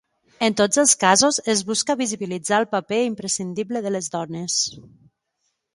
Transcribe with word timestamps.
En 0.45 0.55
tots 0.61 0.79
els 0.83 0.93
casos, 1.03 1.37
es 1.53 1.61
busca 1.67 1.97
visibilitzar 1.99 2.59
el 2.63 2.67
paper 2.75 3.03
imprescindible 3.11 3.87
de 3.89 3.95
les 3.99 4.13
dones. 4.17 4.59